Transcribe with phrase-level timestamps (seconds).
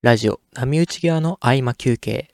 [0.00, 2.30] ラジオ波打ち際の合間休憩。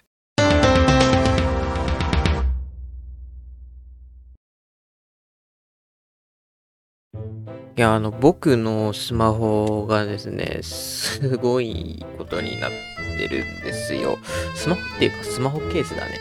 [7.77, 12.71] いや、あの、僕のスマホがですね、すごいことになっ
[13.17, 14.19] てるんですよ。
[14.55, 16.19] スマホっていうか、スマホケースだね。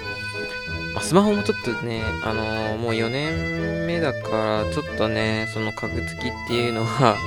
[0.93, 7.17] まあ、スマホもちょっとね、あのーもう4年目だから、ちょっとね、その格付きっていうのが、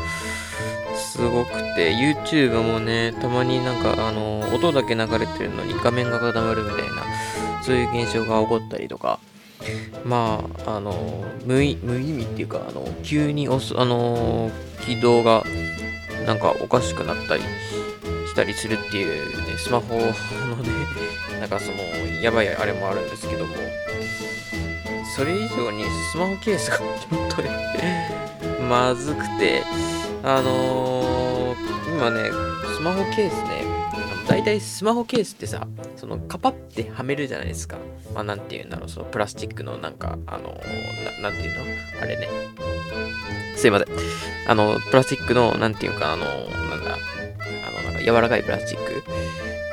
[1.16, 9.18] すごくて、YouTube もね、たまになんか、あの音だけ流れてるのに画面が固まるみたいな、そういう現象が起こったりとか、
[10.04, 14.50] まあ、あの無意、無意味っていうか、あの急に押す、あの
[14.84, 15.42] 起動が、
[16.26, 17.42] なんかおかしくなったり
[18.26, 20.12] したりするっていうね、スマホのね、
[21.40, 21.78] なんかその、
[22.22, 23.54] やばいあれもあるんですけども、
[25.16, 27.48] それ以上にスマホケースが本当に
[28.68, 29.62] まずくて、
[30.22, 30.95] あのー
[31.96, 32.30] 今ね、
[32.76, 33.64] スマホケースね、
[34.28, 35.66] だいたいスマホケースってさ、
[35.96, 37.78] そのカパってはめるじゃないですか。
[38.14, 41.64] まあていうんだろう、そのプラスチックのなんか、あのーななんていうの？
[42.02, 42.28] あれね。
[43.56, 43.88] すいません。
[44.46, 46.30] あの、プラスチックの、なんていうか、あのな
[46.76, 46.98] んだ、
[47.66, 49.02] あの、なんか柔らかいプラスチック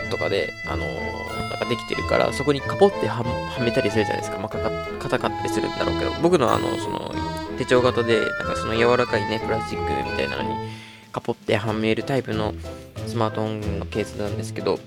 [0.09, 4.39] とかで、あのなんかできてるから、そこにカポってははめたりするじゃないですか。
[4.39, 7.13] まあ、かか硬かったりするんだろうけど、僕のあの、その、
[7.57, 10.55] 手帳型で、なんかその柔らかいね、プラスチックみたいなのに、
[11.13, 12.53] カポってはめるタイプの
[13.07, 14.79] スマートフォンのケースなんですけど、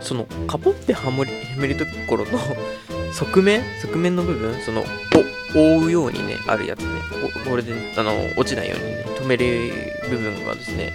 [0.00, 2.38] その、カポってはめるところの
[3.14, 4.84] 側面側面の部分その、
[5.54, 6.86] お、覆うようにね、あるやつね。
[7.48, 9.70] これで、あの、落ちないようにね、止める
[10.10, 10.92] 部分がですね、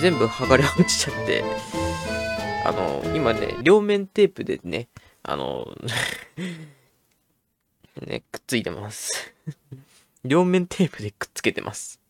[0.00, 1.44] 全部剥がれ落ちちゃって、
[2.64, 4.88] あの、今ね、両面テープでね、
[5.22, 5.66] あの、
[8.06, 9.34] ね、くっついてます。
[10.24, 12.00] 両面テープでくっつけてます。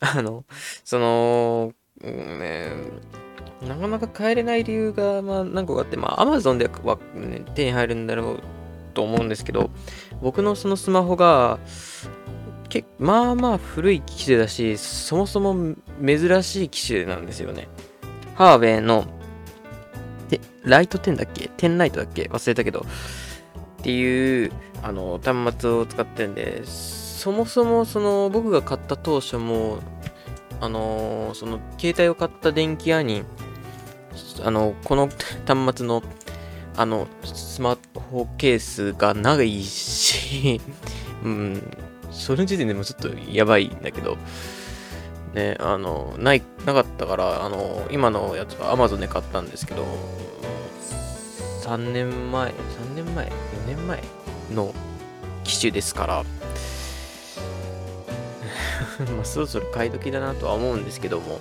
[0.16, 0.44] あの、
[0.84, 1.72] その、
[2.02, 2.72] うんね、
[3.66, 8.40] なかなか買えれない理由が、まあ、何個かあって、まあ、Amazon では、ね、手に入るんだろう
[8.94, 9.70] と思うんですけど、
[10.22, 11.58] 僕のそのスマホが、
[12.68, 17.66] けまあまあ古い機種だし、そもそも珍しい機種なんですよね。
[18.34, 19.06] ハーウェイの、
[20.28, 22.24] でライト10だっけ ?10 ライトだっけ？
[22.24, 22.80] 忘れたけど、
[23.80, 29.80] っていうあの端末を使ってるんです、そもそもその僕が買った当初も、
[30.60, 33.24] あのその携帯を買った電気屋に、
[34.44, 35.08] あの、この
[35.44, 36.04] 端末の、
[36.76, 37.76] あの、スマ
[38.12, 40.60] ホケースがないし、
[41.24, 41.76] うん、
[42.12, 44.16] その時点でもちょっとやばいんだけど、
[45.34, 49.84] ね、あの、ない、なかったから、あの、今のやつは Amazon で買ったんですけど、
[51.62, 52.54] 3年前、3
[52.94, 53.30] 年前 ?4
[53.66, 54.04] 年前
[54.54, 54.72] の
[55.42, 56.24] 機種ですから、
[59.16, 61.40] まあ、そろそろ買い時だなとは思うんですけども、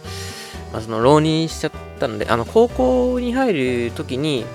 [0.71, 4.45] まあ、その浪人しちゃったので、あの、高校に入る時に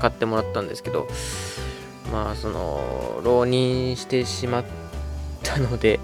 [0.00, 1.08] 買ってもらったんですけど、
[2.12, 4.64] まあ、その、浪人してしまっ
[5.42, 6.00] たので、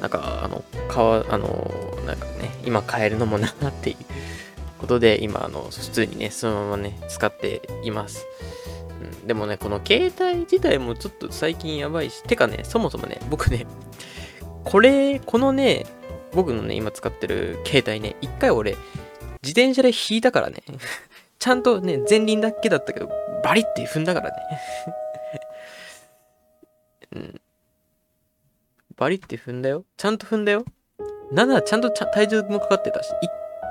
[0.00, 3.96] なんか、あの、かわ、あの、なんかね、今買えるのもなっていう
[4.78, 8.26] ことで、今、あの、普通にね、そのままね、使っています。
[9.20, 13.66] うん、でもね、この携帯自体もちょっと最近やばいし、てかね、そもそもね、僕ね、
[14.68, 15.86] これ、このね、
[16.34, 18.72] 僕のね、今使ってる携帯ね、一回俺、
[19.42, 20.62] 自転車で引いたからね、
[21.40, 23.10] ちゃんとね、前輪だけだったけど、
[23.42, 24.36] バリって踏んだからね。
[27.16, 27.40] うん。
[28.96, 29.84] バリって踏んだよ。
[29.96, 30.66] ちゃんと踏んだよ。
[31.32, 33.10] なんならちゃんと体重もかかってたし、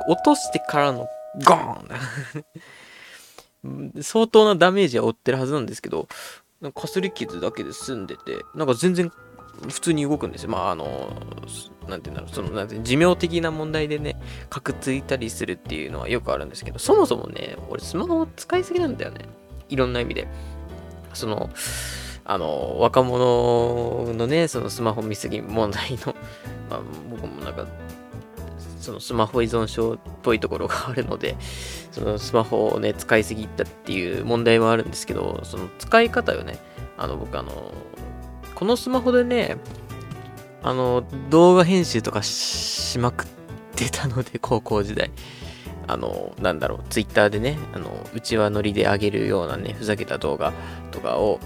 [0.09, 1.07] 落としてからの
[1.45, 1.87] ゴーン
[3.93, 6.07] だ 相当なダメージは負ってるはずなんですけど、
[6.59, 9.11] なんかかすり傷だけで済んでて、なんか全然
[9.69, 10.49] 普通に動くんですよ。
[10.49, 11.11] まあ、あの、
[11.87, 19.25] なんていうんだろう、その、なんて寿命的な問題でね、カクついたりするっていうのはよくあるんですけど、そもそもね、俺スマホを使いすぎなんだよね。
[19.69, 20.27] いろんな意味で。
[21.13, 21.49] その、
[22.25, 26.15] あの、若者のね、そのスマホ見すぎ問題の、
[26.69, 27.65] まあ、僕もなんか、
[28.81, 31.35] そのスマホ依存症っぽいところがあるので、
[31.91, 36.59] そのスマホをね、使いすぎたっていう問題はあるんですけど、その使い方よね、
[36.97, 37.73] あの、僕あの、
[38.57, 39.57] このスマホでね、
[40.63, 43.27] あの、動画編集とかしまくっ
[43.75, 45.11] てたので、 高校時代。
[45.85, 50.53] あの、なんだろう、ツイッターでね、あの、うちわノリで上げるようなね、ふざけた動画
[50.89, 51.39] とかを、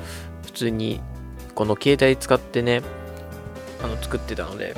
[0.46, 1.02] 普通に、
[1.54, 2.82] この携帯使ってね、
[3.84, 4.74] あの、作ってたので、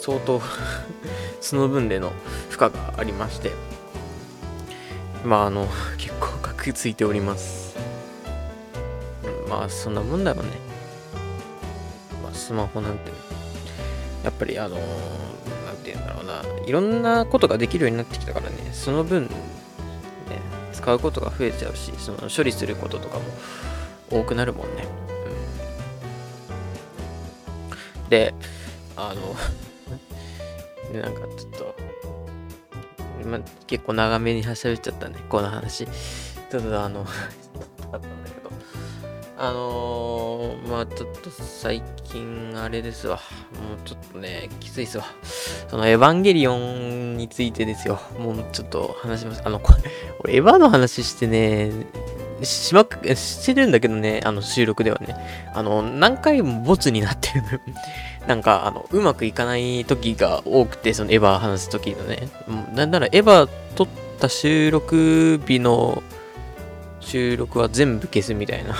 [0.00, 0.40] 相当
[1.42, 2.12] その分での
[2.50, 3.50] 負荷がありまして、
[5.24, 5.66] まあ、あの、
[5.98, 7.74] 結構格ついております。
[9.48, 10.63] まあ、そんなもんだろうね。
[12.44, 13.10] スマホなんて、
[14.22, 14.82] やっぱりあのな
[15.72, 19.30] んて言うんだろうな、いろんなことができるようになってきたからね、その分、ね
[20.72, 23.24] 使うことが増えちゃうし、その処理することとかも
[24.10, 24.86] 多くなるもんね。
[28.02, 28.34] うん、で、
[28.94, 29.34] あの
[31.00, 31.74] なんかちょっと、
[33.22, 35.86] 今結構長めに喋っちゃったね、この話。
[36.50, 37.06] ちょっとあの
[37.92, 38.50] あったんだけど、
[39.38, 40.23] あのー、
[40.68, 43.16] まあちょっと最近あれですわ。
[43.16, 45.04] もうちょっとね、きついっすわ。
[45.68, 48.00] そのエヴァンゲリオンについてですよ。
[48.18, 49.42] もうちょっと話します。
[49.44, 49.74] あの、こ
[50.24, 51.72] れ、エヴァの話してね、
[52.42, 55.16] しまく、してるんだけどね、あの収録ではね。
[55.54, 57.48] あの、何回もボツになってるの。
[58.26, 62.28] なんか、あの、うまくいかない時が多くて、そのエヴァ話す時のね。
[62.74, 63.88] なんならエヴァ撮っ
[64.18, 66.02] た収録日の
[67.04, 68.74] 収録は全部消すみたいな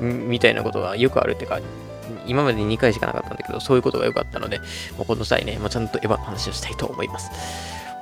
[0.00, 1.60] みたいなことがよくあるってか、
[2.26, 4.58] 今まで2回しかなかったんだけど、そういうことが良かったので、
[4.96, 7.30] もうこの際ね、まあ、ちゃんとエヴァの話をしたいと思います。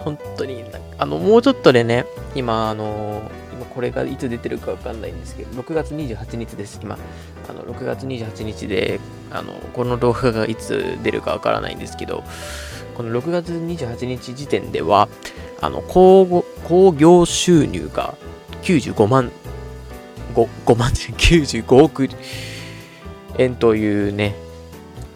[0.00, 0.64] 本当に、
[0.98, 3.22] あの、もうちょっとでね、今、あの、
[3.52, 6.98] 今これがいつ出てるかわかんないんですけど、6月28日です、今。
[7.48, 9.00] あの、6月28日で、
[9.30, 12.22] あの、この動画がいつ出るかわからないんですけど、
[12.94, 15.08] この6月28日時点では、
[15.60, 16.44] あの、興
[16.92, 18.14] 行収入が
[18.62, 19.32] 95万、
[20.46, 22.08] 5, 万95億
[23.38, 24.34] 円というね、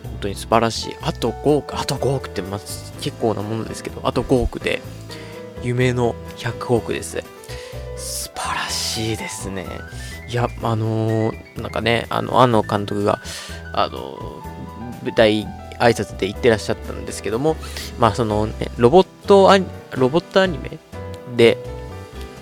[0.03, 0.97] 本当に素晴らしい。
[1.03, 2.61] あと5億、あと5億ってまあ
[3.01, 4.81] 結構なものですけど、あと5億で
[5.63, 7.23] 夢の100億です。
[7.97, 9.67] 素晴らしいですね。
[10.29, 13.21] いや、あのー、なんかね、あの、庵野監督が、
[13.73, 15.47] あのー、舞台
[15.79, 17.57] 挨拶で言ってらっしゃったんですけども、
[17.99, 20.79] まあそのね、ロボットアニ、ロボットアニメ
[21.37, 21.59] で、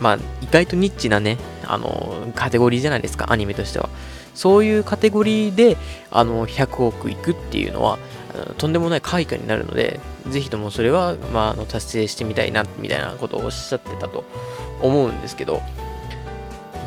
[0.01, 1.37] まあ、意外とニッチなね、
[1.73, 3.89] あの、カテゴリーじゃないですか、アニメとしては。
[4.35, 5.77] そういうカテゴリーで、
[6.11, 7.99] あの、100億いくっていうのは、
[8.59, 14.25] とんでもない開花になるので、ぜひともそれは、まあ、あの達成してみたいな、みたいなことをおっしゃってたと
[14.81, 15.63] 思うんですけど、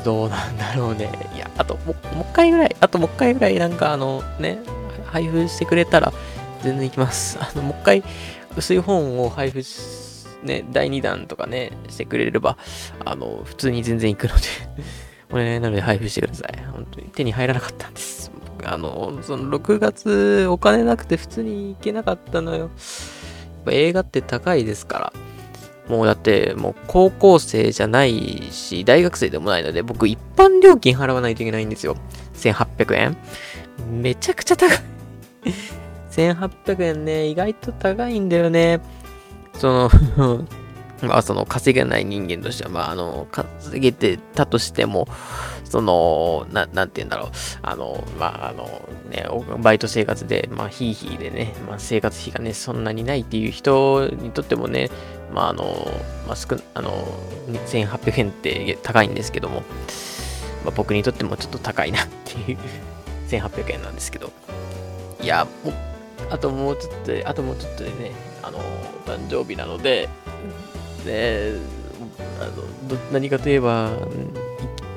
[0.03, 1.09] どうなんだろうね。
[1.35, 4.59] いや、あとも、もう一回ぐらい、あともう一回ぐらい、なんかあの、ね、
[5.05, 6.13] 配布してくれたら、
[6.61, 7.37] 全然行きます。
[7.39, 8.03] あの、もう一回、
[8.55, 10.02] 薄い本を配布し
[10.43, 12.57] ね、第2弾とかね、してくれれば、
[13.05, 14.41] あの、普通に全然行くので
[15.29, 16.65] これ、 ね、なので配布してください。
[16.71, 18.31] 本当に手に入らなかったんです。
[18.65, 22.59] あの、その6月お金なくて普通に行けなかったのよ。
[22.59, 22.69] やっ
[23.65, 25.13] ぱ映画って高いですから。
[25.87, 31.97] もうだって、もう高校生じゃないし、大学生でもないので、僕一般料金払わないといけないんですよ。
[32.35, 33.17] 1800円。
[33.91, 34.79] めちゃくちゃ高い
[36.11, 38.79] 1800円ね、意外と高いんだよね。
[39.57, 39.89] その
[41.01, 45.09] まあ、その稼げない人間としては、まあ、あの、稼げてたとしても、
[45.65, 47.29] その、ななんて言うんだろう、
[47.61, 49.27] あの、まあ、あの、ね、
[49.59, 54.91] バイト生活で、まあ、ひいひいでね、まあ、生活費がね、そんなにないっていう人にとってもね、
[55.33, 55.91] まあ、あの、
[56.25, 56.91] まあ、少あの、
[57.65, 59.63] 2800円って高いんですけども、
[60.63, 62.57] まあ、僕にとってもちょっと高いなっていう。
[63.39, 64.31] 1800円なんですけど、
[65.21, 65.73] いや、もう、
[66.29, 66.93] あともうちょっ
[67.23, 68.11] とあともうちょっとでね、
[68.43, 68.59] あの、
[69.05, 70.09] 誕生日なので、
[71.05, 71.53] ね、
[72.39, 73.99] あの何かといえば、行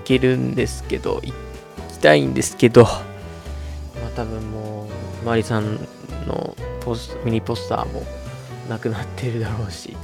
[0.05, 1.33] けるんですけど、行
[1.89, 2.91] きたいんですけど、ま
[4.09, 4.89] あ多分も
[5.23, 5.77] う、マリさん
[6.27, 8.03] のポスミニポスターも
[8.69, 9.97] なくなってるだろうし、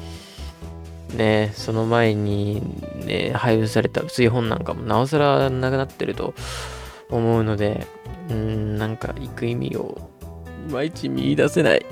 [1.15, 2.63] ね、その前に
[3.05, 6.35] ね、配布された薄い本なんかもなおさらなくなってると
[7.11, 7.87] 思うので、
[8.31, 10.11] うん、なんか行く意味を
[10.69, 11.85] いまいち見出せない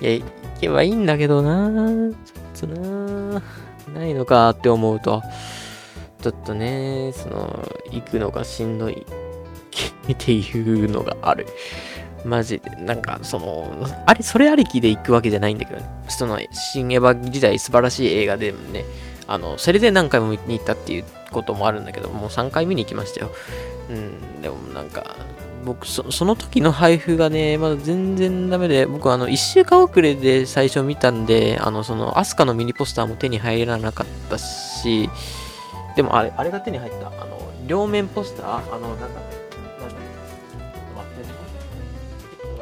[0.00, 0.24] いや、行
[0.60, 2.12] けばいいんだけどな
[2.54, 3.42] ちょっとな
[3.94, 5.22] ないのかって思うと、
[6.22, 9.06] ちょっとね、その、行くのがしんどい
[10.12, 11.46] っていうのがある。
[12.24, 15.86] マジで、なんか、その、あれ、それありきで行くわけじゃないんだけどね。
[16.08, 18.84] その、新エヴァ時代素晴らしい映画でもね、
[19.26, 23.30] あの、それで何回も見に行ったっていうこともあるんだけど、もう3回見に行きましたよ。
[23.88, 25.16] うん、でもなんか、
[25.64, 35.10] 僕そ、その時の配布がね、まだ全然ダメで、僕、あの、1週間遅れで最初見たんで、あの、その、アスカのミニポスターも手に入らなかったし、
[35.96, 37.08] でも、あれ、あれが手に入った。
[37.08, 38.74] あの、両面ポスター？
[38.74, 39.94] あの、なんだっけ、なんだ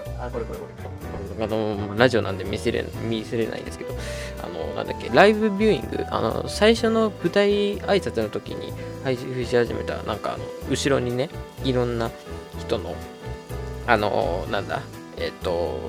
[0.02, 1.44] っけ、あ、これこれこれ。
[1.44, 3.94] あの、ラジオなんで見せれ見せれないんですけど、
[4.42, 8.72] あの、なんだっけ、ライブビューイング、あの、最初の舞台挨拶の時に
[9.04, 11.30] 配布し始めた、なんか、あの、後ろにね、
[11.62, 12.10] いろんな
[12.58, 12.94] 人の、
[13.86, 14.82] あの、なんだ、
[15.16, 15.80] えっ、と、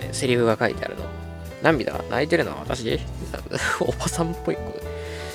[0.00, 1.04] ねセリフが書いてあるの。
[1.62, 2.98] 涙が泣いてるのは私？
[3.80, 4.62] おばさんっぽい子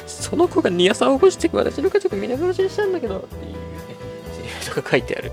[0.06, 3.58] その子がニヤさんを起こしてく私の家族皆殺しにしたんだけどっていうね、
[4.36, 5.32] セリフとか書いてある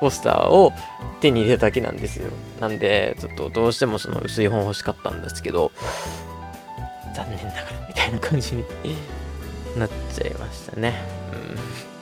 [0.00, 0.72] ポスターを
[1.20, 2.30] 手に入れただけなんですよ。
[2.60, 5.72] なんで、ちょっとどうしてもその薄い本欲しかったんですけど、
[7.14, 8.64] 残念ながらみたいな感じに
[9.76, 10.94] なっちゃいましたね。
[11.32, 11.36] う
[11.94, 11.97] ん